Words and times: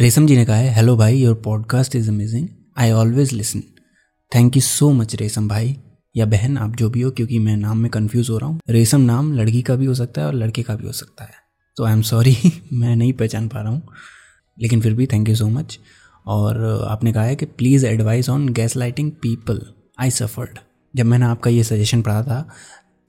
रेशम 0.00 0.26
जी 0.26 0.36
ने 0.36 0.44
कहा 0.44 0.56
है 0.56 0.74
हेलो 0.74 0.96
भाई 0.96 1.18
your 1.18 1.34
podcast 1.34 1.94
is 1.96 2.08
amazing 2.10 2.48
I 2.78 2.90
always 2.90 3.32
listen 3.32 3.62
thank 4.34 4.56
you 4.56 4.62
so 4.62 4.90
much 4.92 5.14
Resham 5.14 5.48
भाई. 5.48 5.76
या 6.16 6.26
बहन, 6.26 6.58
आप 6.58 6.76
जो 6.76 6.90
भी 6.90 7.00
हो, 7.00 7.10
क्योंकि 7.10 7.38
मैं 7.38 7.56
नाम 7.56 7.78
में 7.78 7.90
कंफ्यूज 7.90 8.30
हो 8.30 8.38
रहा 8.38 8.48
हूँ. 8.48 8.60
रेशम 8.70 9.00
नाम 9.00 9.32
लड़की 9.32 9.62
का 9.62 9.76
भी 9.76 9.86
हो 9.86 9.94
सकता 9.94 10.20
है 10.20 10.26
और 10.26 10.34
लड़के 10.34 10.62
का 10.62 10.76
भी 10.76 10.86
हो 10.86 10.92
सकता 10.92 11.24
है. 11.24 11.30
तो 11.76 11.84
आई 11.84 11.92
एम 11.92 12.02
सॉरी 12.02 12.36
मैं 12.72 12.96
नहीं 12.96 13.12
पहचान 13.12 13.48
पा 13.48 13.60
रहा 13.60 13.72
हूँ. 13.72 13.82
लेकिन 14.58 14.80
फिर 14.80 14.94
भी 14.94 15.06
थैंक 15.06 15.28
यू 15.28 15.36
सो 15.36 15.48
मच 15.48 15.78
और 16.26 16.86
आपने 16.88 17.12
कहा 17.12 17.24
है 17.24 17.36
कि 17.36 17.46
please 17.46 17.86
advice 17.86 18.28
on 18.28 18.48
gaslighting 18.76 19.10
people 19.12 19.62
I 20.00 20.10
suffered 20.10 20.58
जब 20.94 21.06
मैंने 21.06 21.24
आपका 21.24 21.50
ये 21.50 21.64
सजेशन 21.64 22.02
पढ़ा 22.02 22.22
था, 22.22 22.48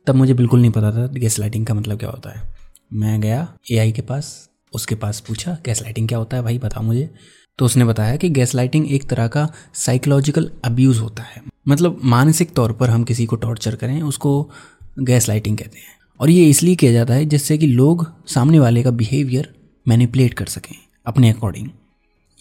तब 0.07 0.15
मुझे 0.15 0.33
बिल्कुल 0.33 0.61
नहीं 0.61 0.71
पता 0.71 0.91
था 0.91 1.07
गैस 1.07 1.39
लाइटिंग 1.39 1.65
का 1.65 1.73
मतलब 1.73 1.99
क्या 1.99 2.09
होता 2.09 2.37
है. 2.39 2.49
मैं 2.93 3.21
गया 3.21 3.47
एआई 3.71 3.91
के 3.91 4.01
पास 4.01 4.49
उसके 4.73 4.95
पास 4.95 5.19
पूछा, 5.19 5.57
गैस 5.65 5.81
लाइटिंग 5.81 6.07
क्या 6.07 6.17
होता 6.17 6.37
है 6.37 6.43
भाई? 6.43 6.57
बताओ 6.57 6.83
मुझे। 6.83 7.09
तो 7.59 7.65
उसने 7.65 7.85
बताया 7.85 8.15
कि 8.15 8.29
गैस 8.29 8.55
लाइटिंग 8.55 8.91
एक 8.91 9.09
तरह 9.09 9.27
का 9.27 9.47
साइकोलॉजिकल 9.75 10.51
अब्यूज़ 10.65 10.99
होता 10.99 11.23
है। 11.23 11.41
मतलब 11.67 11.99
मानसिक 12.03 12.53
तौर 12.53 12.71
पर 12.71 12.89
हम 12.89 13.03
किसी 13.03 13.25
को 13.25 13.35
टॉर्चर 13.35 13.75
करें, 13.75 14.01
उसको 14.01 14.49
गैस 14.99 15.27
लाइटिंग 15.29 15.57
कहते 15.57 15.77
हैं। 15.77 15.95
और 16.19 16.29
ये 16.29 16.49
इसलिए 16.49 16.75
किया 16.75 16.91
जाता 16.91 17.13
है 17.13 17.25
जिससे 17.25 17.57
कि 17.57 17.67
लोग 17.67 18.05
सामने 18.27 18.59
वाले 18.59 18.83
का 18.83 18.91
बिहेवियर 18.91 19.53
मैनिपुलेट 19.85 20.33
कर 20.33 20.45
सकें 20.45 20.75
अपने 21.05 21.29
अकॉर्डिंग 21.29 21.69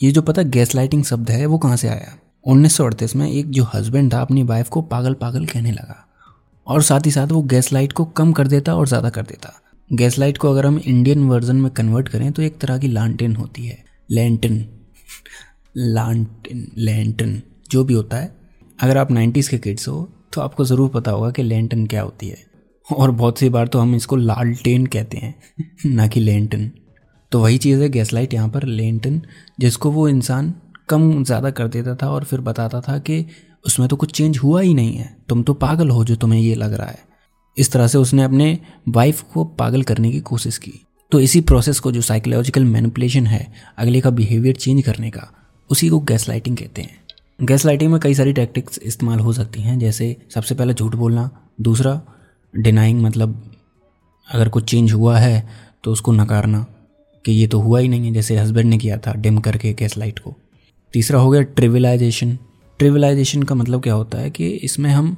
ये 0.00 0.10
जो 0.10 0.22
पता 0.22 0.42
गैस 0.42 0.74
लाइटिंग 0.74 1.04
शब्द 1.04 1.30
है, 1.30 1.46
वो 1.46 1.58
कहाँ 1.58 1.76
से 1.76 1.88
आया? 1.88 2.16
उन्नीस 2.46 2.76
सौ 2.76 2.84
अड़तीस 2.84 3.16
में 3.16 3.30
एक 3.30 3.50
जो 3.50 3.64
हस्बैंड 3.74 4.12
था, 4.12 4.20
अपनी 4.20 4.42
वाइफ 4.42 4.68
को 4.68 4.82
पागल 4.82 5.14
पागल 5.14 5.46
कहने 5.46 5.72
लगा। 5.72 6.02
और 6.66 6.82
साथ 6.82 7.06
ही 7.06 7.10
साथ 7.10 7.26
वो 7.26 7.42
गैस 7.42 7.72
लाइट 7.72 7.92
को 7.92 8.04
कम 8.04 8.32
कर 8.32 8.46
देता 8.46 8.74
और 8.76 8.88
ज़्यादा 8.88 9.10
कर 9.10 9.22
देता। 9.22 9.60
गैस 9.90 10.18
लाइट 10.18 10.38
को 10.38 10.50
अगर 10.50 10.66
हम 10.66 10.78
इंडियन 10.78 11.28
वर्जन 11.28 11.56
में 11.56 11.70
कन्वर्ट 11.70 12.08
करें 12.08 12.30
तो 12.32 12.42
एक 12.42 12.58
तरह 12.58 12.78
की 12.78 12.88
लालटेन 12.88 13.36
होती 13.36 13.66
है। 13.66 13.78
लैंटन। 14.10 14.64
लालटेन 15.76 16.66
लैंटन, 16.78 17.40
जो 17.70 17.84
भी 17.84 17.94
होता 17.94 18.16
है। 18.16 18.34
अगर 18.78 18.98
आप 18.98 19.10
नाइन्टीज़ 19.10 19.50
के 19.50 19.58
किड्स 19.58 19.88
हो 19.88 20.08
तो 20.32 20.40
आपको 20.40 20.64
ज़रूर 20.64 20.88
पता 20.90 21.10
होगा 21.10 21.30
कि 21.30 21.42
लैंटन 21.42 21.86
क्या 21.86 22.02
होती 22.02 22.28
है। 22.28 22.44
और 22.86 23.10
बहुत 23.12 23.38
सी 23.38 23.48
बार 23.48 23.68
तो 23.68 23.78
हम 23.78 23.94
इसको 23.94 24.16
लालटेन 24.16 24.86
कहते 24.86 25.18
हैं, 25.18 25.34
ना 25.86 26.06
कि 26.06 26.20
लेंटन। 26.20 26.70
तो 27.32 27.40
वही 27.40 27.58
चीज़ 27.58 27.82
है 27.82 27.88
गैस 27.88 28.12
लाइट 28.12 28.34
यहाँ 28.34 28.48
पर 28.48 28.64
लेंटन, 28.64 29.20
जिसको 29.60 29.90
वो 29.90 30.08
इंसान 30.08 30.52
कम 30.88 31.22
ज़्यादा 31.24 31.50
कर 31.50 31.68
देता 31.68 31.94
था 31.94 32.10
और 32.10 32.24
फिर 32.24 32.40
बताता 32.42 32.80
था 32.80 32.98
कि 32.98 33.24
उसमें 33.64 33.88
तो 33.88 33.96
कुछ 33.96 34.12
चेंज 34.12 34.38
हुआ 34.38 34.60
ही 34.60 34.74
नहीं 34.74 34.96
है। 34.96 35.16
तुम 35.28 35.42
तो 35.42 35.54
पागल 35.56 35.90
हो 35.90 36.04
जो 36.04 36.16
तुम्हें 36.16 36.40
ये 36.40 36.54
लग 36.54 36.72
रहा 36.72 36.86
है। 36.86 37.04
इस 37.56 37.70
तरह 37.72 37.86
से 37.86 37.98
उसने 37.98 38.22
अपने 38.22 38.58
वाइफ 38.88 39.22
को 39.22 39.44
पागल 39.44 39.82
करने 39.82 40.10
की 40.10 40.20
कोशिश 40.20 40.58
की। 40.58 40.72
तो 41.12 41.20
इसी 41.20 41.40
प्रोसेस 41.40 41.80
को 41.80 41.92
जो 41.92 42.00
साइकोलॉजिकल 42.00 42.64
मैनिपुलेशन 42.64 43.26
है, 43.26 43.46
अगले 43.78 44.00
का 44.00 44.10
बिहेवियर 44.10 44.56
चेंज 44.56 44.82
करने 44.82 45.10
का, 45.10 45.28
उसी 45.70 45.88
को 45.88 46.00
गैस 46.00 46.28
लाइटिंग 46.28 46.56
कहते 46.56 46.82
हैं। 46.82 47.04
गैस 47.38 47.64
लाइटिंग 47.66 47.90
में 47.92 48.00
कई 48.00 48.14
सारी 48.14 48.32
टैक्टिक्स 48.32 48.78
इस्तेमाल 48.78 49.18
हो 49.18 49.32
सकती 49.32 49.62
हैं, 49.62 49.78
जैसे 49.78 50.16
सबसे 50.34 50.54
पहले 50.54 50.74
झूठ 50.74 50.94
बोलना, 50.94 51.30
दूसरा 51.60 52.00
डिनाइंग 52.54 53.02
मतलब 53.02 53.42
अगर 54.28 54.48
कुछ 54.48 54.64
चेंज 54.64 54.92
हुआ 54.92 55.18
है 55.18 55.48
तो 55.84 55.92
उसको 55.92 56.12
नकारना, 56.12 56.64
कि 57.24 57.32
ये 57.32 57.46
तो 57.46 57.60
हुआ 57.60 57.80
ही 57.80 57.88
नहीं 57.88 58.06
है, 58.06 58.12
जैसे 58.12 58.36
हस्बैंड 58.36 58.68
ने 58.70 58.78
किया 58.78 58.98
था 58.98 59.12
डिम 59.14 59.38
करके 59.38 59.72
गैस 59.72 59.96
लाइट 59.98 60.18
को। 60.18 60.34
तीसरा 60.94 61.18
हो 61.18 61.30
गया 61.30 61.42
ट्रिविलाइजेशन 61.42 62.36
ट्रिविलाइजेशन 62.80 63.42
का 63.42 63.54
मतलब 63.54 63.82
क्या 63.82 63.94
होता 63.94 64.18
है 64.18 64.30
कि 64.30 64.48
इसमें 64.48 64.90
हम 64.90 65.16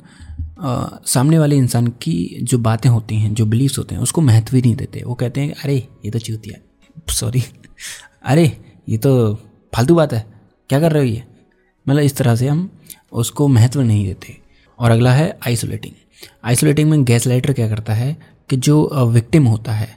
आ, 0.61 0.87
सामने 1.07 1.39
वाले 1.39 1.57
इंसान 1.57 1.87
की 1.87 2.39
जो 2.43 2.59
बातें 2.59 2.91
होती 2.91 3.17
हैं 3.17 3.35
जो 3.35 3.47
बिलीव्स 3.47 3.79
होते 3.79 3.95
हैं 3.95 4.03
उसको 4.03 4.21
महत्व 4.21 4.57
ही 4.57 4.63
नहीं 4.63 4.77
देते। 4.77 5.03
वो 5.07 5.15
कहते 5.15 5.41
हैं 5.41 5.55
अरे 5.65 5.77
ये 6.05 6.11
तो 6.11 6.19
चूतिया 6.19 6.59
सॉरी 7.13 7.43
अरे 8.25 8.59
ये 8.89 8.99
तो 8.99 9.35
फालतू 9.75 9.95
बात 9.95 10.13
है। 10.13 10.27
क्या 10.69 10.81
कर 10.81 10.93
रहे 10.93 11.03
हो 11.03 11.09
ये? 11.09 11.25
मतलब 11.89 12.03
इस 12.03 12.17
तरह 12.17 12.37
से 12.37 12.49
हम 12.49 12.71
उसको 13.13 13.49
महत्व 13.49 13.81
नहीं 13.81 14.07
देते। 14.07 14.39
और 14.79 14.91
अगला 14.91 15.13
है 15.13 15.39
आइसोलेटिंग 15.47 15.95
आइसोलेटिंग 16.45 16.91
में 16.91 17.05
गैस 17.05 17.27
लाइटर 17.27 17.53
क्या 17.53 17.69
करता 17.69 17.95
है 17.95 18.17
कि 18.51 18.57
जो 18.57 18.91
विक्टिम 19.13 19.47
होता 19.47 19.73
है 19.73 19.97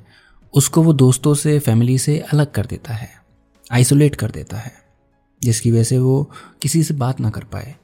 उसको 0.54 0.84
वो 0.84 0.94
दोस्तों 0.94 1.34
से 1.34 1.60
फैमिली 1.60 1.98
से 1.98 2.20
अलग 2.20 2.52
कर 2.52 2.66
देता 2.66 2.94
है। 2.94 3.10
आइसोलेट 3.72 4.16
कर 4.16 4.32
देता 4.32 4.58
है। 4.58 4.74
जिसकी 5.44 5.72
वजह 5.72 5.84
से 5.84 5.98
वो 6.00 6.32
किसी 6.62 6.84
से 6.84 6.94
बात 6.94 7.20
ना 7.20 7.30
कर 7.30 7.44
पाए। 7.44 7.76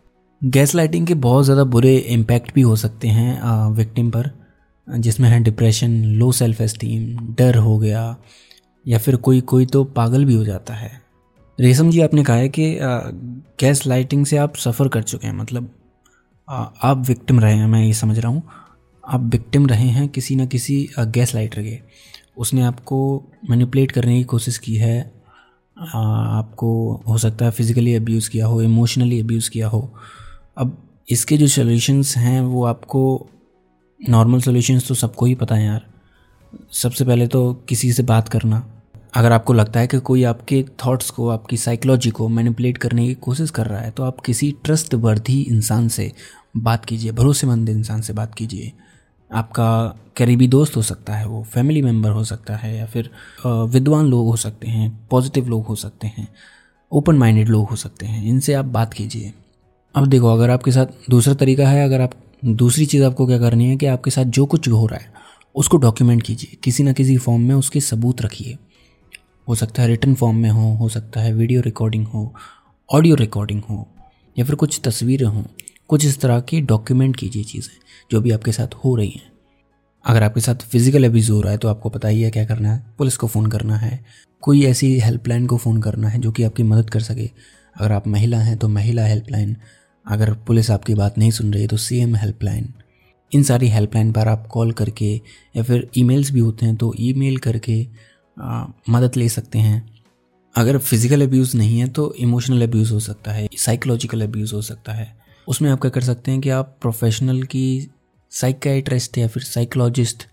गैस 0.41 0.73
लाइटिंग 0.75 1.05
के 1.07 1.13
बहुत 1.15 1.45
ज़्यादा 1.45 1.63
बुरे 1.65 1.95
इम्पैक्ट 1.97 2.53
भी 2.55 2.61
हो 2.61 2.75
सकते 2.75 3.07
हैं 3.07 3.71
विक्टिम 3.75 4.09
पर, 4.11 4.29
जिसमें 4.87 5.27
है 5.29 5.41
डिप्रेशन 5.43 5.91
लो 6.15 6.31
सेल्फ 6.31 6.59
एस्टीम 6.61 7.33
डर 7.35 7.57
हो 7.57 7.77
गया, 7.79 8.15
या 8.85 8.97
फिर 8.97 9.15
कोई 9.17 9.41
कोई 9.43 9.65
तो 9.65 9.83
पागल 9.85 10.25
भी 10.25 10.35
हो 10.35 10.43
जाता 10.43 10.73
है। 10.73 10.91
रेशम 11.59 11.89
जी, 11.89 12.01
आपने 12.01 12.23
कहा 12.23 12.35
है 12.35 12.49
कि 12.49 12.77
गैस 13.59 13.85
लाइटिंग 13.87 14.25
से 14.25 14.37
आप 14.37 14.55
सफ़र 14.57 14.87
कर 14.87 15.03
चुके 15.03 15.27
हैं 15.27 15.33
मतलब 15.33 15.69
आप 16.47 17.03
विक्टिम 17.07 17.39
रहे 17.39 17.55
हैं, 17.55 17.67
मैं 17.67 17.83
ये 17.83 17.93
समझ 17.95 18.17
रहा 18.19 18.31
हूँ। 18.31 18.43
आप 19.03 19.21
विक्टिम 19.25 19.67
रहे 19.67 19.87
हैं, 19.87 20.07
किसी 20.09 20.35
न 20.35 20.45
किसी 20.47 20.87
गैस 20.99 21.33
लाइटर 21.35 21.61
के। 21.61 21.79
उसने 22.37 22.61
आपको 22.63 22.99
मैनिपुलेट 23.49 23.91
करने 23.91 24.17
की 24.17 24.23
कोशिश 24.25 24.57
की 24.57 24.75
है 24.75 24.99
आपको 25.77 26.69
हो 27.07 27.17
सकता 27.17 27.45
है 27.45 27.51
फिज़िकली 27.51 27.95
अब्यूज़ 27.95 28.29
किया 28.29 28.45
हो 28.45 28.61
इमोशनली 28.61 29.19
अब्यूज़ 29.21 29.49
किया 29.49 29.67
हो 29.67 29.81
अब 30.57 30.77
इसके 31.09 31.37
जो 31.37 31.47
सॉल्यूशंस 31.47 32.15
हैं, 32.17 32.41
वो 32.41 32.63
आपको 32.65 33.29
नॉर्मल 33.99 34.41
सॉल्यूशंस 34.41 34.87
तो 34.87 34.95
सबको 34.95 35.25
ही 35.25 35.35
पता 35.35 35.55
है 35.55 35.65
यार। 35.65 35.85
सबसे 36.73 37.05
पहले 37.05 37.27
तो 37.27 37.53
किसी 37.69 37.91
से 37.93 38.03
बात 38.03 38.29
करना। 38.29 38.63
अगर 39.15 39.31
आपको 39.31 39.53
लगता 39.53 39.79
है 39.79 39.87
कि 39.87 39.99
कोई 39.99 40.23
आपके 40.23 40.63
थॉट्स 40.85 41.09
को, 41.09 41.27
आपकी 41.29 41.57
साइकोलॉजी 41.57 42.09
को 42.09 42.27
मैनिपुलेट 42.29 42.77
करने 42.77 43.07
की 43.07 43.13
कोशिश 43.13 43.49
कर 43.49 43.65
रहा 43.65 43.79
है 43.79 43.91
तो 43.91 44.03
आप 44.03 44.19
किसी 44.19 44.51
ट्रस्ट 44.63 44.93
वर्दी 44.95 45.41
इंसान 45.41 45.87
से 45.87 46.11
बात 46.57 46.85
कीजिए, 46.85 47.11
भरोसेमंद 47.11 47.69
इंसान 47.69 48.01
से 48.01 48.13
बात 48.13 48.35
कीजिए। 48.35 48.71
आपका 49.31 49.95
करीबी 50.17 50.47
दोस्त 50.47 50.75
हो 50.75 50.81
सकता 50.81 51.13
है, 51.13 51.25
वो 51.27 51.43
फैमिली 51.43 51.81
मेंबर 51.81 52.09
हो 52.09 52.23
सकता 52.23 52.55
है, 52.55 52.75
या 52.77 52.85
फिर 52.85 53.09
विद्वान 53.45 54.05
लोग 54.05 54.27
हो 54.27 54.35
सकते 54.35 54.67
हैं 54.67 55.07
पॉजिटिव 55.11 55.49
लोग 55.49 55.65
हो 55.65 55.75
सकते 55.75 56.07
हैं 56.07 56.27
ओपन 56.91 57.15
माइंडेड 57.15 57.49
लोग 57.49 57.69
हो 57.69 57.75
सकते 57.75 58.05
हैं, 58.05 58.25
इनसे 58.25 58.53
आप 58.53 58.65
बात 58.65 58.93
कीजिए। 58.93 59.33
अब 59.95 60.07
देखो, 60.07 60.27
अगर 60.27 60.49
आपके 60.49 60.71
साथ 60.71 61.09
दूसरा 61.09 61.33
तरीका 61.33 61.67
है, 61.67 61.83
अगर 61.85 62.01
आप, 62.01 62.11
दूसरी 62.45 62.85
चीज़ 62.85 63.03
आपको 63.03 63.25
क्या 63.27 63.37
करनी 63.39 63.65
है 63.65 63.75
कि 63.75 63.85
आपके 63.85 64.11
साथ 64.11 64.25
जो 64.25 64.45
कुछ 64.45 64.67
हो 64.69 64.85
रहा 64.85 64.99
है, 64.99 65.11
उसको 65.55 65.77
डॉक्यूमेंट 65.77 66.21
कीजिए। 66.23 66.57
किसी 66.63 66.83
ना 66.83 66.91
किसी 66.93 67.17
फॉर्म 67.17 67.41
में 67.41 67.55
उसके 67.55 67.79
सबूत 67.81 68.21
रखिए। 68.21 68.57
हो 69.47 69.55
सकता 69.55 69.81
है 69.81 69.87
रिटर्न 69.87 70.13
फॉर्म 70.13 70.37
में 70.37 70.49
हो 70.49 70.73
हो 70.73 70.89
सकता 70.89 71.21
है 71.21 71.33
वीडियो 71.33 71.61
रिकॉर्डिंग 71.61 72.05
हो 72.07 72.33
ऑडियो 72.89 73.15
रिकॉर्डिंग 73.15 73.61
हो, 73.61 73.87
या 74.35 74.45
फिर 74.45 74.55
कुछ 74.55 74.79
तस्वीरें 74.83 75.25
हों। 75.25 75.43
कुछ 75.89 76.05
इस 76.05 76.19
तरह 76.21 76.39
की 76.39 76.61
डॉक्यूमेंट 76.63 77.15
कीजिए 77.15 77.43
चीज़ें, 77.43 77.73
जो 78.11 78.21
भी 78.21 78.31
आपके 78.31 78.51
साथ 78.51 78.75
हो 78.75 78.95
रही 78.95 79.09
हैं। 79.09 79.31
अगर 80.05 80.23
आपके 80.23 80.41
साथ 80.41 80.55
फ़िज़िकल 80.63 81.05
अब्यूज़ 81.05 81.31
हो 81.31 81.41
रहा 81.41 81.51
है 81.51 81.57
तो 81.57 81.67
आपको 81.67 81.89
पता 81.89 82.07
ही 82.07 82.21
है 82.21 82.31
क्या 82.31 82.45
करना 82.45 82.73
है। 82.73 82.83
पुलिस 82.97 83.17
को 83.17 83.27
फ़ोन 83.27 83.47
करना 83.47 83.77
है। 83.77 83.99
कोई 84.43 84.63
ऐसी 84.65 84.97
हेल्पलाइन 84.99 85.47
को 85.47 85.57
फ़ोन 85.57 85.81
करना 85.81 86.09
है, 86.09 86.19
जो 86.19 86.31
कि 86.31 86.43
आपकी 86.43 86.63
मदद 86.63 86.89
कर 86.89 86.99
सके। 87.01 87.29
अगर 87.77 87.91
आप 87.91 88.07
महिला 88.07 88.37
हैं 88.39 88.57
तो 88.57 88.67
महिला 88.69 89.05
हेल्पलाइन। 89.05 89.55
अगर 90.05 90.33
पुलिस 90.47 90.71
आपकी 90.71 90.93
बात 90.95 91.17
नहीं 91.17 91.31
सुन 91.31 91.53
रही 91.53 91.67
तो 91.67 91.77
सी 91.79 91.99
एम 91.99 92.15
हेल्पलाइन। 92.15 92.73
इन 93.31 93.43
सारी 93.43 93.67
हेल्पलाइन 93.69 94.11
पर 94.11 94.27
आप 94.27 94.45
कॉल 94.47 94.71
करके 94.73 95.13
या 95.55 95.63
फिर 95.63 95.89
ईमेल्स 95.97 96.31
भी 96.31 96.39
होते 96.39 96.65
हैं 96.65 96.75
तो 96.75 96.93
ईमेल 96.99 97.37
करके 97.39 97.85
आ, 98.37 98.65
मदद 98.89 99.15
ले 99.15 99.27
सकते 99.29 99.59
हैं। 99.59 100.01
अगर 100.55 100.77
फ़िज़िकल 100.77 101.21
अब्यूज़ 101.21 101.55
नहीं 101.57 101.79
है 101.79 101.87
तो 101.89 102.13
इमोशनल 102.19 102.61
अब्यूज़ 102.61 102.93
हो 102.93 102.99
सकता 102.99 103.31
है 103.31 103.47
साइकोलॉजिकल 103.57 104.21
अब्यूज़ 104.21 104.53
हो 104.55 104.61
सकता 104.63 104.93
है। 104.93 105.07
उसमें 105.47 105.69
आप 105.71 105.81
क्या 105.81 105.91
कर 105.91 106.01
सकते 106.03 106.31
हैं 106.31 106.41
कि 106.41 106.49
आप 106.51 106.77
प्रोफेशनल 106.81 107.41
की 107.45 107.89
साइकाइट्रिस्ट 108.31 109.17
या 109.17 109.27
फिर 109.27 109.43
साइकोलॉजिस्ट 109.43 110.23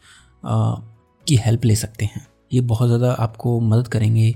की 0.45 1.37
हेल्प 1.37 1.65
ले 1.65 1.77
सकते 1.77 2.05
हैं। 2.05 2.27
ये 2.53 2.61
बहुत 2.63 2.89
ज़्यादा 2.89 3.13
आपको 3.15 3.59
मदद 3.63 3.89
करेंगे 3.89 4.35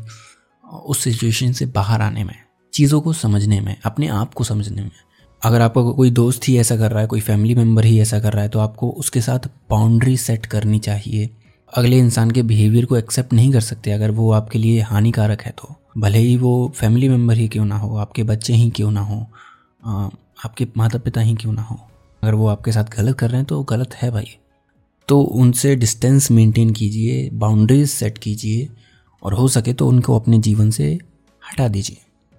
उस 0.65 1.03
सिचुएशन 1.05 1.53
से 1.53 1.67
बाहर 1.69 2.03
आने 2.03 2.25
में। 2.25 2.35
चीज़ों 2.79 3.01
को 3.01 3.13
समझने 3.15 3.61
में, 3.61 3.77
अपने 3.85 4.09
आप 4.09 4.35
को 4.35 4.45
समझने 4.45 4.83
में। 4.83 4.91
अगर 5.43 5.61
आपका 5.61 5.83
कोई 5.93 6.11
दोस्त 6.13 6.49
ही 6.49 6.57
ऐसा 6.59 6.77
कर 6.77 6.91
रहा 6.91 7.01
है, 7.01 7.07
कोई 7.07 7.21
फैमिली 7.21 7.55
मेंबर 7.55 7.85
ही 7.85 7.99
ऐसा 8.01 8.19
कर 8.21 8.33
रहा 8.33 8.43
है 8.43 8.49
तो 8.49 8.59
आपको 8.59 8.91
उसके 8.99 9.21
साथ 9.21 9.49
बाउंड्री 9.71 10.17
सेट 10.19 10.47
करनी 10.47 10.79
चाहिए। 10.81 11.29
अगले 11.73 11.99
इंसान 11.99 12.31
के 12.31 12.43
बिहेवियर 12.45 12.85
को 12.85 12.97
एक्सेप्ट 12.97 13.33
नहीं 13.33 13.53
कर 13.53 13.61
सकते, 13.63 13.91
अगर 13.93 14.11
वो 14.11 14.31
आपके 14.33 14.59
लिए 14.59 14.81
हानिकारक 14.83 15.43
है 15.43 15.53
तो। 15.59 15.75
भले 15.99 16.19
ही 16.19 16.37
वो 16.37 16.73
फैमिली 16.77 17.09
मेंबर 17.09 17.37
ही 17.37 17.49
क्यों 17.49 17.65
ना 17.65 17.79
हो, 17.79 17.97
आपके 17.97 18.23
बच्चे 18.25 18.55
ही 18.55 18.71
क्यों 18.71 18.91
ना 18.91 19.01
हो 19.01 19.21
आपके 19.83 20.67
माता 20.77 20.99
पिता 20.99 21.21
ही 21.21 21.35
क्यों 21.35 21.53
ना 21.53 21.63
हो। 21.63 21.79
अगर 22.23 22.35
वो 22.35 22.47
आपके 22.49 22.73
साथ 22.73 22.97
गलत 22.97 23.19
कर 23.19 23.29
रहे 23.29 23.37
हैं 23.37 23.47
तो 23.47 23.63
गलत 23.65 23.95
है 23.95 24.11
भाई। 24.11 24.37
तो 25.09 25.21
उनसे 25.21 25.75
डिस्टेंस 25.77 26.31
मेंटेन 26.31 26.71
कीजिए 26.73 27.29
बाउंड्रीज 27.35 27.89
सेट 27.91 28.19
कीजिए, 28.19 28.69
और 29.23 29.35
हो 29.35 29.49
सके 29.49 29.73
तो 29.73 29.89
उनको 29.89 30.19
अपने 30.19 30.39
जीवन 30.39 30.71
से 30.71 30.93
हटा 31.43 31.69
दीजिए। 31.69 31.97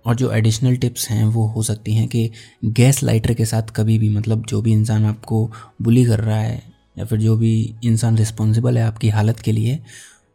और 0.10 0.16
जो 0.16 0.32
एडिशनल 0.32 0.76
टिप्स 0.76 1.10
हैं, 1.10 1.26
वो 1.26 1.46
हो 1.48 1.64
सकती 1.64 1.96
हैं 1.96 2.08
कि 2.08 2.32
गैस 2.66 3.04
लाइटर 3.04 3.34
के 3.34 3.46
साथ 3.46 3.64
कभी 3.64 3.98
भी 3.98 4.10
मतलब 4.10 4.46
जो 4.46 4.62
भी 4.62 4.72
इंसान 4.72 5.06
आपको 5.06 5.52
बुली 5.82 6.06
कर 6.06 6.20
रहा 6.20 6.38
है, 6.38 6.62
या 6.98 7.06
फिर 7.06 7.20
जो 7.20 7.38
भी 7.38 7.76
इंसान 7.84 8.18
रिस्पॉन्सिबल 8.18 8.78
है 8.78 8.84
आपकी 8.84 9.10
हालत 9.10 9.40
के 9.40 9.52
लिए, 9.52 9.80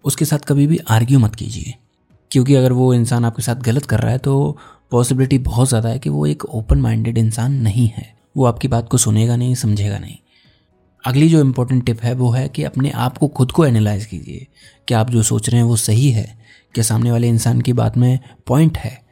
उसके 0.05 0.25
साथ 0.25 0.39
कभी 0.39 0.67
भी 0.67 0.79
आर्ग्यू 0.89 1.19
मत 1.19 1.35
कीजिए। 1.35 1.75
क्योंकि 2.31 2.55
अगर 2.55 2.73
वो 2.73 2.95
इंसान 2.95 3.25
आपके 3.25 3.43
साथ 3.43 3.57
गलत 3.57 3.87
कर 3.87 4.01
रहा 4.01 4.13
है 4.13 4.19
तो 4.19 4.57
पॉसिबिलिटी 4.91 5.39
बहुत 5.39 5.69
ज़्यादा 5.69 5.89
है 5.89 5.99
कि 5.99 6.11
वो 6.11 6.27
एक 6.27 6.45
ओपन 6.45 6.79
माइंडेड 6.79 7.19
इंसान 7.19 7.53
नहीं 7.53 7.89
है। 7.89 8.15
वो 8.37 8.45
आपकी 8.45 8.69
बात 8.69 8.89
को 8.89 8.99
सुनेगा 8.99 9.37
नहीं, 9.37 9.55
समझेगा 9.55 9.99
नहीं। 9.99 10.17
अगली 11.05 11.29
जो 11.29 11.41
इम्पोर्टेंट 11.41 11.87
टिप 11.87 12.03
है, 12.03 12.15
वो 12.15 12.31
है 12.31 12.49
कि 12.49 12.65
अपने 12.65 12.91
आप 12.91 13.19
को 13.19 13.29
खुद 13.29 13.53
को 13.53 13.67
एनालाइज 13.67 14.07
कीजिए 14.07 14.47
कि 14.89 14.95
आप 14.95 15.11
जो 15.11 15.23
सोच 15.23 15.49
रहे 15.49 15.61
हैं, 15.61 15.69
वो 15.69 15.77
सही 15.77 16.11
है, 16.11 16.39
क्या 16.75 16.85
सामने 16.85 17.11
वाले 17.11 17.29
इंसान 17.29 17.61
की 17.61 17.73
बात 17.73 17.97
में 17.97 18.19
पॉइंट 18.47 18.79
है। 18.79 19.04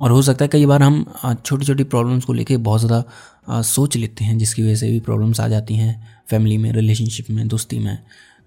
और 0.00 0.10
हो 0.10 0.22
सकता 0.22 0.44
है 0.44 0.48
कई 0.48 0.66
बार 0.66 0.82
हम 0.82 1.04
छोटी 1.44 1.66
छोटी 1.66 1.84
प्रॉब्लम्स 1.84 2.24
को 2.24 2.32
लेके 2.32 2.56
बहुत 2.58 2.80
ज़्यादा 2.80 3.62
सोच 3.62 3.96
लेते 3.96 4.24
हैं, 4.24 4.36
जिसकी 4.38 4.62
वजह 4.62 4.74
से 4.74 4.90
भी 4.90 5.00
प्रॉब्लम्स 5.00 5.40
आ 5.40 5.48
जाती 5.48 5.76
हैं 5.76 6.22
फैमिली 6.30 6.58
में 6.58 6.70
रिलेशनशिप 6.72 7.30
में, 7.30 7.46
दोस्ती 7.48 7.78
में। 7.78 7.98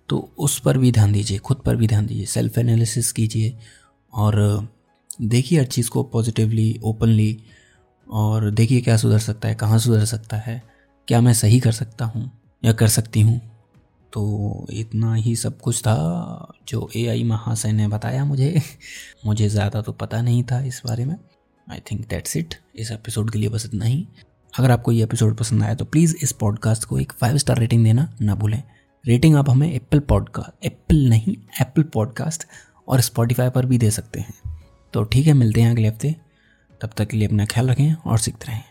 तो 0.09 0.17
उस 0.38 0.59
पर 0.59 0.77
भी 0.77 0.91
ध्यान 0.91 1.11
दीजिए, 1.13 1.38
खुद 1.39 1.57
पर 1.65 1.75
भी 1.75 1.88
ध्यान 1.88 2.05
दीजिए 2.05 2.25
सेल्फ 2.25 2.57
एनालिसिस 2.57 3.11
कीजिए 3.11 3.55
और 4.13 4.67
देखिए 5.21 5.59
हर 5.59 5.65
चीज़ 5.67 5.89
को 5.89 6.03
पॉजिटिवली 6.03 6.79
ओपनली 6.83 7.38
और 8.07 8.50
देखिए 8.51 8.81
क्या 8.81 8.97
सुधर 8.97 9.19
सकता 9.19 9.47
है, 9.47 9.55
कहाँ 9.55 9.79
सुधर 9.79 10.05
सकता 10.05 10.38
है, 10.38 10.61
क्या 11.07 11.21
मैं 11.21 11.33
सही 11.33 11.59
कर 11.59 11.71
सकता 11.71 12.05
हूँ 12.05 12.29
या 12.63 12.73
कर 12.73 12.88
सकती 12.89 13.21
हूँ। 13.21 13.39
तो 14.13 14.67
इतना 14.71 15.13
ही 15.15 15.35
सब 15.35 15.59
कुछ 15.61 15.79
था 15.81 15.95
जो 16.67 16.89
ए 16.95 17.05
आई 17.07 17.23
महाशय 17.23 17.71
ने 17.71 17.88
बताया 17.88 18.25
मुझे। 18.25 18.61
मुझे 19.25 19.47
ज़्यादा 19.50 19.81
तो 19.81 19.91
पता 19.91 20.21
नहीं 20.21 20.44
था 20.44 20.61
इस 20.63 20.81
बारे 20.85 21.05
में। 21.05 21.15
आई 21.71 21.80
थिंक 21.92 22.07
दैट्स 22.10 22.38
इट 22.38 22.56
इस 22.75 22.92
एपिसोड 22.92 23.31
के 23.31 23.39
लिए 23.39 23.50
बस 23.50 23.65
इतना 23.65 23.86
ही। 23.86 24.07
अगर 24.60 24.71
आपको 24.71 24.92
ये 24.92 25.04
एपिसोड 25.04 25.36
पसंद 25.38 25.63
आया 25.63 25.75
तो 25.75 25.86
प्लीज़ 25.86 26.15
इस 26.24 26.31
पॉडकास्ट 26.31 26.83
को 26.83 27.00
एक 27.00 27.13
फाइव 27.13 27.38
स्टार 27.38 27.57
रेटिंग 27.57 27.83
देना 27.83 28.18
ना 28.21 28.36
भूलें। 28.36 28.63
रेटिंग 29.06 29.36
आप 29.36 29.50
हमें 29.50 29.74
एप्पल 29.74 30.00
पॉडकास्ट 30.00 30.65
एप्पल 30.65 31.10
नहीं 31.10 31.36
एप्पल 31.62 31.83
पॉडकास्ट 31.83 32.44
और 32.88 33.01
स्पॉटिफाई 33.01 33.50
पर 33.50 33.65
भी 33.65 33.77
दे 33.77 33.92
सकते 33.92 34.19
हैं। 34.19 34.62
तो 34.94 35.04
ठीक 35.04 35.27
है, 35.27 35.33
मिलते 35.33 35.62
हैं 35.62 35.71
अगले 35.71 35.88
हफ़्ते। 35.88 36.15
तब 36.81 36.89
तक 36.98 37.07
के 37.07 37.18
लिए 37.18 37.27
अपना 37.27 37.45
ख्याल 37.45 37.69
रखें 37.69 37.94
और 37.94 38.19
सीखते 38.19 38.45
रहें। 38.48 38.63